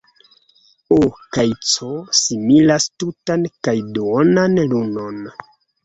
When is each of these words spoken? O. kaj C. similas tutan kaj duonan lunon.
O. 0.95 0.97
kaj 1.37 1.45
C. 1.73 1.91
similas 2.21 2.89
tutan 3.05 3.47
kaj 3.69 3.79
duonan 3.99 4.63
lunon. 4.77 5.27